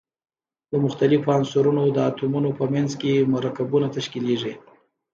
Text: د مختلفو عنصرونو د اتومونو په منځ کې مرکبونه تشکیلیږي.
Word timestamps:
د 0.71 0.73
مختلفو 0.85 1.33
عنصرونو 1.37 1.83
د 1.95 1.97
اتومونو 2.09 2.49
په 2.59 2.65
منځ 2.73 2.91
کې 3.01 3.29
مرکبونه 3.33 3.87
تشکیلیږي. 3.95 4.53